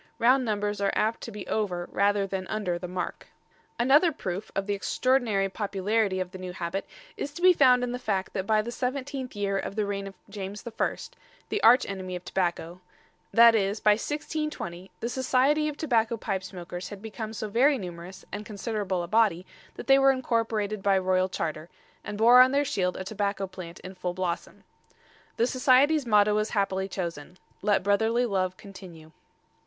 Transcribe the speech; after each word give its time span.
Round 0.17 0.43
numbers 0.43 0.81
are 0.81 0.89
apt 0.95 1.21
to 1.21 1.31
be 1.31 1.45
over 1.45 1.87
rather 1.91 2.25
than 2.25 2.47
under 2.47 2.79
the 2.79 2.87
mark. 2.87 3.27
Another 3.77 4.11
proof 4.11 4.51
of 4.55 4.65
the 4.65 4.73
extraordinary 4.73 5.47
popularity 5.47 6.19
of 6.19 6.31
the 6.31 6.39
new 6.39 6.53
habit 6.53 6.87
is 7.17 7.31
to 7.33 7.41
be 7.43 7.53
found 7.53 7.83
in 7.83 7.91
the 7.91 7.99
fact 7.99 8.33
that 8.33 8.47
by 8.47 8.63
the 8.63 8.71
seventeenth 8.71 9.35
year 9.35 9.59
of 9.59 9.75
the 9.75 9.85
reign 9.85 10.07
of 10.07 10.15
James 10.27 10.63
I 10.65 10.95
the 11.49 11.61
arch 11.61 11.85
enemy 11.87 12.15
of 12.15 12.25
tobacco 12.25 12.81
that 13.31 13.53
is, 13.53 13.79
by 13.79 13.91
1620, 13.91 14.89
the 15.01 15.07
Society 15.07 15.67
of 15.67 15.77
Tobacco 15.77 16.17
pipe 16.17 16.51
makers 16.51 16.89
had 16.89 16.99
become 17.03 17.31
so 17.31 17.47
very 17.47 17.77
numerous 17.77 18.25
and 18.31 18.43
considerable 18.43 19.03
a 19.03 19.07
body 19.07 19.45
that 19.75 19.85
they 19.85 19.99
were 19.99 20.09
incorporated 20.09 20.81
by 20.81 20.97
royal 20.97 21.29
charter, 21.29 21.69
and 22.03 22.17
bore 22.17 22.41
on 22.41 22.51
their 22.53 22.65
shield 22.65 22.97
a 22.97 23.03
tobacco 23.03 23.45
plant 23.45 23.79
in 23.81 23.93
full 23.93 24.15
blossom. 24.15 24.63
The 25.37 25.45
Society's 25.45 26.07
motto 26.07 26.33
was 26.33 26.49
happily 26.49 26.87
chosen 26.87 27.37
"Let 27.61 27.83
brotherly 27.83 28.25
love 28.25 28.57
continue." 28.57 29.11